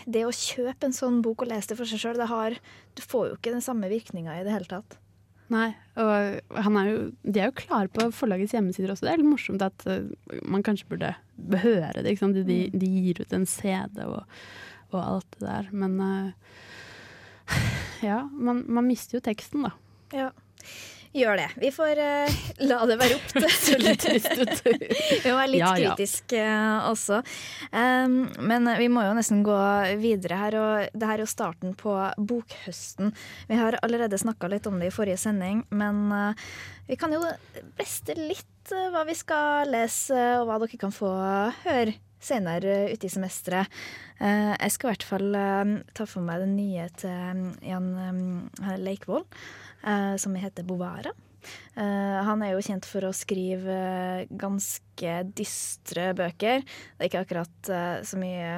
[0.09, 2.57] det å kjøpe en sånn bok og lese det for seg sjøl,
[2.96, 4.96] du får jo ikke den samme virkninga i det hele tatt.
[5.50, 9.08] Nei, og han er jo, de er jo klare på forlagets hjemmesider også.
[9.08, 10.06] Det er litt morsomt at eh,
[10.46, 11.14] man kanskje burde
[11.64, 12.14] høre det.
[12.20, 12.38] Sant?
[12.46, 14.22] De, de gir ut en CD og,
[14.92, 15.72] og alt det der.
[15.74, 16.30] Men uh,
[18.10, 19.74] ja, man, man mister jo teksten, da.
[20.14, 20.30] Ja.
[21.10, 21.48] Gjør det.
[21.58, 22.34] Vi får uh,
[22.70, 24.60] la det være opp til litt trist ut.
[24.62, 25.94] Vi må være litt Ja, ja.
[25.96, 27.18] kritisk eh, også.
[27.74, 29.56] Um, men vi må jo nesten gå
[29.98, 33.10] videre her, og det her er jo starten på bokhøsten.
[33.50, 36.52] Vi har allerede snakka litt om det i forrige sending, men uh,
[36.86, 37.24] vi kan jo
[37.74, 41.10] breste litt hva vi skal lese, og hva dere kan få
[41.64, 43.66] høre senere ute i semesteret.
[44.20, 45.38] Jeg skal i hvert fall
[45.96, 47.88] ta for meg den nye til Jan
[48.84, 49.24] Leikvoll,
[50.20, 51.12] som heter Bovara.
[51.74, 56.64] Eh, han er jo kjent for å skrive eh, ganske dystre bøker.
[56.66, 58.50] Det er ikke akkurat eh, så mye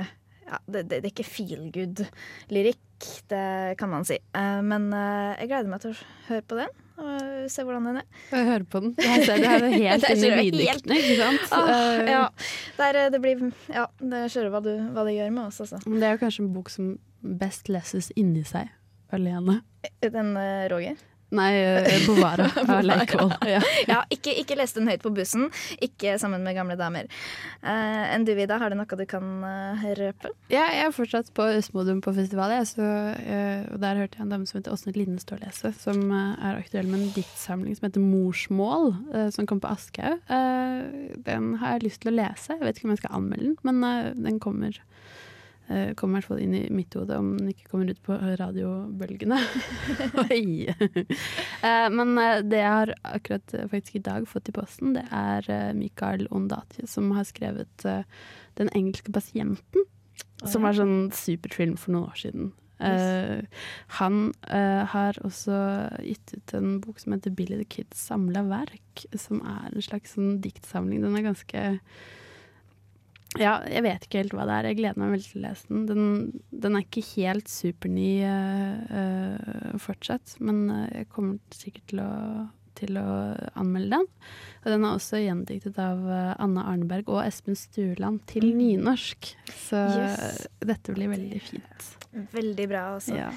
[0.42, 3.44] ja, det, det, det er ikke feel good-lyrikk, det
[3.80, 4.18] kan man si.
[4.18, 7.96] Eh, men eh, jeg gleder meg til å høre på den og se hvordan den
[8.02, 8.08] er.
[8.30, 8.90] Jeg hører på den.
[9.02, 11.46] Jeg ser det her er helt inn i lyddiktene, ikke sant?
[11.56, 12.20] Ah, Eh, ja,
[12.76, 13.40] der, eh, det blir
[13.72, 15.80] Ja, det skjønner hva, du, hva det gjør med oss, altså.
[15.86, 16.92] Det er jo kanskje en bok som
[17.40, 18.70] best leses inni seg
[19.14, 19.60] alene.
[20.04, 21.00] Den eh, Roger.
[21.32, 23.32] Nei, eh, Bovara av Leikvoll.
[23.48, 23.62] Ja.
[23.88, 25.48] Ja, ikke, ikke les den høyt på bussen,
[25.82, 27.08] ikke sammen med gamle damer.
[27.64, 30.32] Uh, enn du, Vida, har du noe du kan uh, røpe?
[30.52, 34.26] Ja, jeg er fortsatt på Østmodum på festival, jeg, så, uh, og der hørte jeg
[34.26, 37.12] en dame som heter Åsne Line stå og lese, som eh, er aktuell med en
[37.16, 40.20] diktsamling som heter Morsmål, eh, som kom på Aschehoug.
[40.28, 43.50] Eh, den har jeg lyst til å lese, jeg vet ikke om jeg skal anmelde
[43.50, 44.78] den, men eh, den kommer.
[45.68, 48.16] Eh, Kommer i hvert fall inn i mitt hode om den ikke kommer ut på
[48.40, 49.40] radiobølgene.
[51.62, 55.74] Eh, Men eh, det jeg har akkurat faktisk i dag fått i posten, det er
[55.78, 58.02] Mikael Ondatje som har skrevet uh,
[58.58, 59.86] 'Den engelske pasienten'.
[60.42, 62.50] Som var sånn superfilm for noen år siden.
[62.82, 63.44] Eh,
[63.98, 65.54] han har også
[66.02, 70.16] gitt ut en bok som heter 'Billy the Kids samla verk', som er en slags
[70.16, 71.02] sånn diktsamling.
[71.02, 71.78] Den er ganske
[73.40, 74.68] ja, jeg vet ikke helt hva det er.
[74.70, 75.84] Jeg gleder meg veldig til å lese den.
[75.88, 76.08] Den,
[76.64, 82.10] den er ikke helt superny uh, fortsatt, men eh, jeg kommer sikkert til å,
[82.78, 83.06] til å
[83.58, 84.06] anmelde den.
[84.62, 89.32] Og den er også gjendiktet av eh, Anna Arneberg og Espen Sturland til nynorsk.
[89.68, 90.46] Så Yes.
[90.60, 91.88] dette blir veldig fint.
[92.32, 92.82] Veldig bra.
[92.96, 93.16] altså.
[93.16, 93.30] Ja.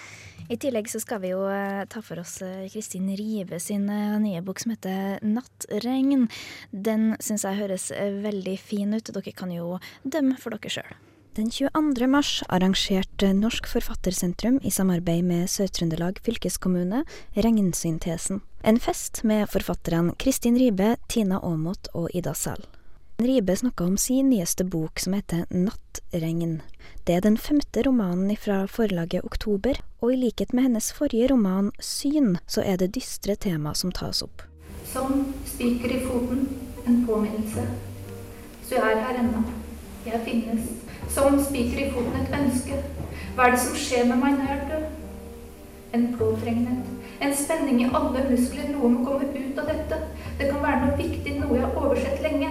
[0.52, 4.42] I tillegg så skal vi jo eh, ta for oss eh, Kristin Rive sin nye
[4.46, 6.28] bok som heter 'Nattregn'.
[6.72, 9.04] Den syns jeg høres veldig fin ut.
[9.16, 10.94] Dere kan jo dømme for dere sjøl.
[11.36, 12.08] Den 22.
[12.08, 17.02] mars arrangerte Norsk Forfattersentrum i samarbeid med Sør-Trøndelag fylkeskommune
[17.36, 18.40] Regnsyntesen.
[18.64, 22.64] En fest med forfatterne Kristin Ribe, Tina Aamodt og Ida Sal.
[23.20, 26.62] Ribe snakka om sin nyeste bok som heter Nattregn.
[27.04, 31.74] Det er den femte romanen fra forlaget Oktober, og i likhet med hennes forrige roman
[31.84, 34.48] Syn, så er det dystre tema som tas opp.
[34.88, 36.48] Som spiker i foten,
[36.88, 37.68] en påminnelse.
[38.64, 39.44] Så jeg er her ennå.
[40.06, 40.85] Jeg finnes.
[41.10, 42.80] Som spiker i foten, et ønske.
[43.36, 44.86] Hva er det som skjer med meg når jeg er?
[45.96, 46.92] En påtrengenhet.
[47.22, 48.72] En spenning i alle muskler.
[48.74, 50.00] Noe må komme ut av dette.
[50.40, 52.50] Det kan være noe viktig, noe jeg har oversett lenge.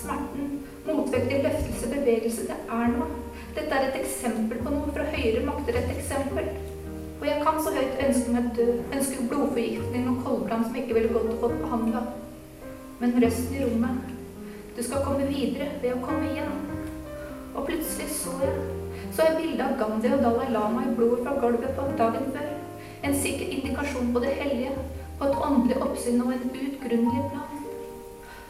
[0.00, 0.52] Smerten,
[0.86, 2.46] motvektig løftelse, bevegelse.
[2.50, 3.10] Det er noe.
[3.56, 5.80] Dette er et eksempel på noe fra høyere makter.
[5.80, 6.48] Et eksempel.
[7.20, 11.12] Og jeg kan så høyt ønske meg død, ønske blodforgiftning og koldbrann som ikke ville
[11.14, 12.02] gått og fått behandla.
[13.00, 14.12] Men røsten i rommet
[14.76, 16.83] Du skal komme videre ved å komme igjen.
[17.54, 18.56] Og plutselig så jeg
[19.14, 22.48] så jeg bildet av Gandhi og Dalai Lama i blodet fra gulvet på dagen før.
[23.06, 24.72] En sikker indikasjon på det hellige,
[25.18, 27.60] på et åndelig oppsyn og en utgrunnelig plan.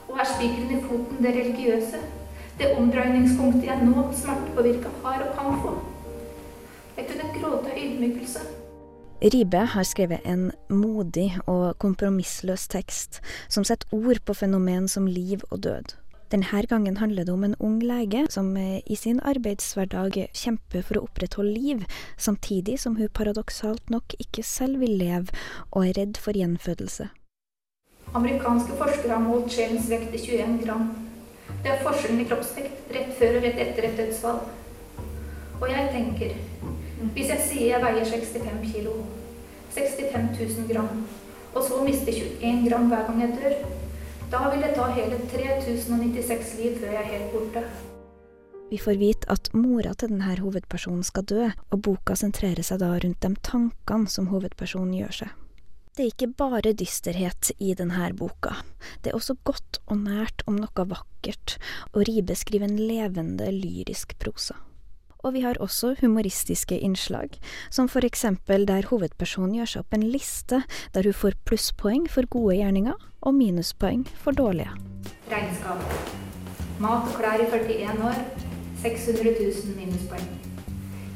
[0.09, 2.01] Og er spikeren i foten det religiøse,
[2.59, 5.75] det omdreiningspunktet jeg nå, smertepåvirka, har og kan få.
[6.97, 8.47] Jeg kunne gråte av ydmykelse.
[9.35, 15.45] Ribe har skrevet en modig og kompromissløs tekst som setter ord på fenomen som liv
[15.51, 15.95] og død.
[16.35, 20.99] Denne gangen handler det om en ung lege som eh, i sin arbeidshverdag kjemper for
[20.99, 21.85] å opprettholde liv,
[22.19, 25.31] samtidig som hun paradoksalt nok ikke selv vil leve
[25.71, 27.07] og er redd for gjenfødelse.
[28.19, 30.91] Amerikanske forskere har målt sjelens vekt i 21 gram.
[31.63, 34.43] Det er forskjellen i kroppsvekt rett før og rett etter et dødsfall.
[35.61, 36.35] Og jeg tenker,
[37.15, 38.99] hvis jeg sier jeg veier 65 kilo,
[39.79, 41.07] 65 000 gram,
[41.55, 43.84] og så mister 21 gram hver gang jeg dør,
[44.35, 47.63] da vil det ta hele 3096 liv før jeg er helt borte.
[48.71, 52.91] Vi får vite at mora til denne hovedpersonen skal dø, og boka sentrerer seg da
[52.97, 55.35] rundt de tankene som hovedpersonen gjør seg.
[55.95, 58.57] Det er ikke bare dysterhet i denne boka.
[59.05, 61.59] Det er også godt og nært om noe vakkert,
[61.93, 64.59] og Ribe skriver en levende, lyrisk prosa.
[65.25, 67.39] Og vi har også humoristiske innslag,
[67.73, 70.59] som for eksempel der hovedpersonen gjør seg opp en liste
[70.93, 74.75] der hun får plusspoeng for gode gjerninger og minuspoeng for dårlige.
[75.33, 75.81] Regnskap.
[76.79, 78.19] Mat og klær i 41 år.
[78.85, 80.27] 600 000 minuspoeng.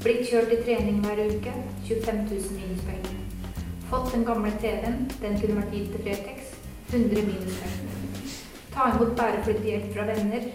[0.01, 1.53] Blitt kjørt i trening hver uke.
[1.85, 3.05] 25 000 minuspoeng.
[3.91, 5.05] Fått den gamle TV-en.
[5.21, 6.55] Den kunne vært gitt til Fretex.
[6.95, 7.77] 100 minuspoeng.
[8.73, 10.49] Ta imot bæreflyttehjelp hjelp fra venner.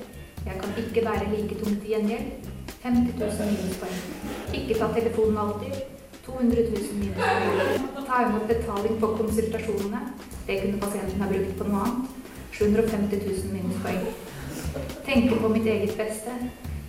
[0.47, 2.52] Jeg kan ikke bære like tungt til gjengjeld.
[2.83, 3.99] 50 000 minuspoeng.
[4.53, 5.75] Ikke ta telefonen alltid.
[6.25, 8.05] 200 000 minuspoeng.
[8.07, 10.01] Ta imot betaling på konsultasjonene.
[10.47, 12.09] Det kunne pasienten ha brukt på noe annet.
[12.51, 14.03] 750 000 minuspoeng.
[15.05, 16.35] Tenke på mitt eget beste.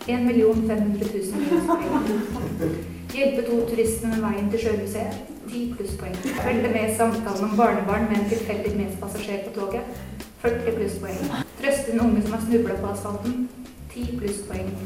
[0.06, 2.74] 1 500 000 minuspoeng.
[3.14, 5.22] Hjelpe to turistene med veien til Sjømuseet.
[5.46, 6.18] 10 plusspoeng.
[6.42, 10.02] Følge med i samtalen om barnebarn med en tilfeldig medpassasjer på toget.
[10.42, 11.24] 40 plusspoeng.
[11.62, 13.48] Trøste en unge som har snubla på asfalten.
[13.94, 14.76] 10 plusspoeng.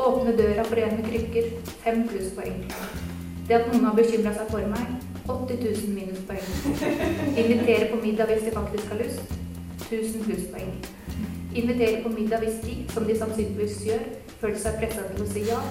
[0.00, 1.50] Åpne døra for en med krykker.
[1.84, 2.64] Fem plusspoeng.
[3.48, 4.96] Det at noen har bekymra seg for meg.
[5.28, 6.46] 80 000 minuspoeng.
[7.36, 9.36] Invitere på middag hvis de faktisk har lyst.
[9.90, 10.74] 1000 plusspoeng.
[11.54, 14.04] Invitere på middag hvis de, som de sannsynligvis gjør,
[14.40, 15.62] føler seg pressa til å si ja.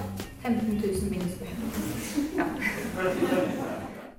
[0.44, 1.56] 15 000 minuspoeng.
[2.38, 2.48] Ja.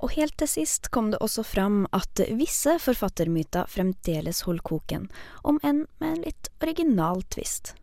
[0.00, 5.10] Og helt til sist kom det også fram at visse forfattermyter fremdeles holder koken,
[5.44, 7.74] om enn med en litt original twist.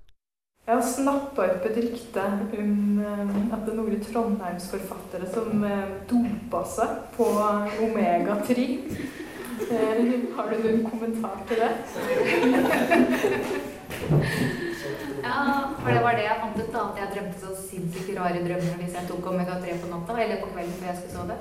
[0.68, 2.24] Jeg har snappa opp et rykte
[2.60, 7.28] om eh, at det er noen trondheimsforfattere som eh, dopa seg på
[7.86, 8.66] omega-3.
[9.64, 10.02] Eh,
[10.36, 11.70] Har du noen kommentar til det?
[15.24, 15.38] Ja,
[15.80, 18.82] for det var det jeg fant ut da, at jeg drømte så sinnssykt rare drømmer
[18.82, 21.38] hvis jeg tok omega-3 på natta, eller på kvelden før jeg skulle sove.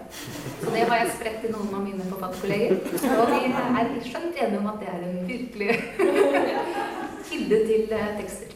[0.63, 2.79] Så det har jeg spredt til noen av mine forfatterkolleger.
[3.19, 5.71] Og de er skjønt enige om at det er en virkelig
[7.33, 8.56] kilde til tekster.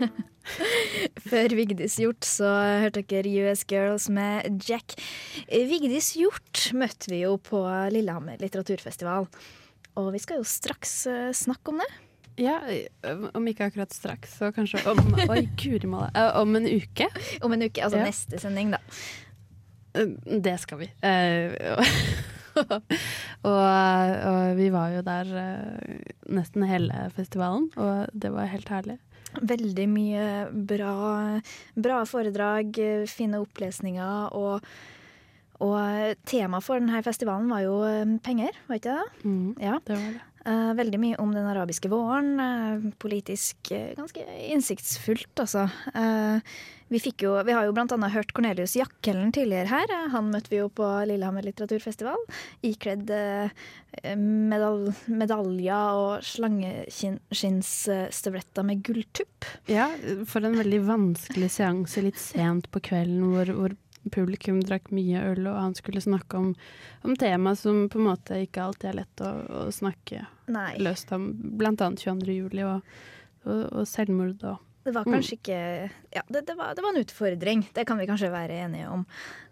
[1.30, 2.48] Før Vigdis Hjort så
[2.82, 4.96] hørte dere US Girls med Jack.
[5.50, 7.60] Vigdis Hjort møtte vi jo på
[7.94, 9.28] Lillehammer litteraturfestival.
[10.00, 11.90] Og vi skal jo straks eh, snakke om det.
[12.40, 12.56] Ja,
[13.36, 16.08] om ikke akkurat straks, så kanskje om Oi, guri malla.
[16.16, 17.08] Eh, Om en uke.
[17.44, 18.06] Om en uke, altså Ja.
[18.08, 18.80] neste sending, da.
[19.98, 20.88] Eh, Det skal vi.
[23.46, 23.54] Og,
[24.26, 25.28] og vi var jo der
[26.34, 28.96] nesten hele festivalen, og det var helt herlig.
[29.40, 30.94] Veldig mye bra,
[31.78, 32.74] bra foredrag,
[33.06, 34.64] fine opplesninger, og,
[35.62, 39.24] og temaet for denne festivalen var jo eh, penger, var ikke det?
[39.24, 39.78] Mm, Ja.
[39.86, 40.24] det var det.
[40.48, 42.40] Eh, veldig mye om den arabiske våren.
[42.40, 45.68] eh, politisk eh, ganske innsiktsfullt, altså.
[46.90, 49.86] Vi, fikk jo, vi har jo annet hørt Cornelius Jakkelen tidligere her.
[50.10, 52.18] Han møtte vi jo på Lillehammer litteraturfestival.
[52.66, 53.06] Ikledd
[54.16, 59.46] medal medaljer og slangeskinnsstøvletter med gulltupp.
[59.70, 59.86] Ja,
[60.26, 63.70] for en veldig vanskelig seanse litt sent på kvelden hvor, hvor
[64.08, 66.54] publikum drakk mye øl, og han skulle snakke om,
[67.04, 69.30] om tema som på en måte ikke alltid er lett å,
[69.60, 71.30] å snakke Nei, løst om,
[71.60, 72.32] blant annet 22.
[72.32, 72.80] juli og,
[73.44, 75.56] og, og selvmord og det var kanskje ikke
[76.14, 77.66] Ja, det, det, var, det var en utfordring.
[77.76, 79.04] Det kan vi kanskje være enige om.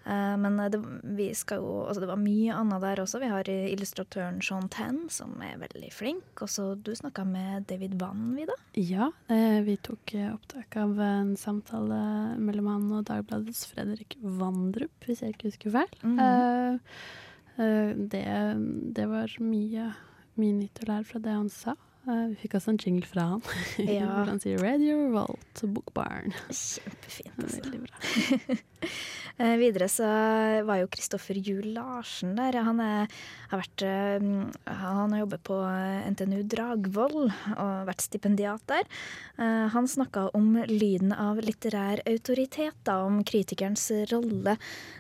[0.08, 0.80] Eh, men det,
[1.18, 3.20] vi skal jo, altså det var mye annet der også.
[3.22, 6.42] Vi har illustratøren Sean Tan, som er veldig flink.
[6.44, 8.56] Og så du snakka med David Vann, Vida?
[8.78, 12.00] Ja, eh, vi tok eh, opptak av en samtale
[12.40, 15.98] mellom han og Dagbladets Fredrik Vandrup, hvis jeg ikke husker feil.
[16.02, 16.74] Mm Eh,
[17.64, 18.24] eh, det,
[18.94, 19.90] det var mye,
[20.38, 21.74] mye nytt å lære fra det han sa.
[22.08, 23.44] Eh, vi fikk også en jingle fra han.
[23.98, 24.24] Ja.
[24.28, 26.32] han sier 'Radio Revolt Bookbarn'.
[26.48, 27.36] Kjempefint.
[27.36, 27.62] Altså.
[27.62, 28.58] Veldig bra.
[29.38, 30.02] Eh, videre så
[30.66, 32.56] var jo Kristoffer Juel Larsen der.
[32.66, 33.06] Han, er,
[33.52, 34.24] har vært, eh,
[34.66, 35.58] han har jobbet på
[36.10, 38.82] NTNU Dragvoll og vært stipendiat der.
[39.38, 44.56] Han snakka om lyden av litterær autoritet, da, om kritikerens rolle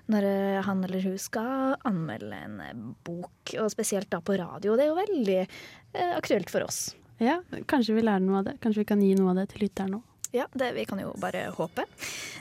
[0.06, 0.28] når
[0.68, 4.78] han eller hun skal anmelde en bok, og spesielt da på radio.
[4.78, 5.42] Det er jo veldig
[6.16, 6.94] aktuelt for oss.
[7.18, 8.58] Ja, kanskje vi lærer noe av det.
[8.62, 10.02] Kanskje vi kan gi noe av det til lytteren nå.
[10.30, 11.86] Ja, det, vi kan jo bare håpe.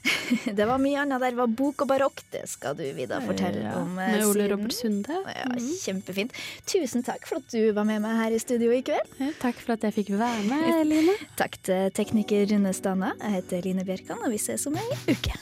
[0.58, 1.38] det var mye annet der.
[1.40, 2.20] Var bok og barokk.
[2.34, 3.94] Det skal du, Vida, fortelle Ja, om.
[3.98, 4.50] eh, Med Ole.
[4.52, 5.22] Robert Sunde.
[5.24, 5.70] Ja, Mhm.
[5.86, 6.36] Kjempefint.
[6.68, 9.08] Tusen takk for at du var med meg her i studio i kveld.
[9.24, 11.16] Ja, Takk for at jeg fikk være med, Line.
[11.40, 13.14] Takk til tekniker Rune Stana.
[13.24, 15.34] Jeg heter Line Bjerkan, og vi ses om ei uke.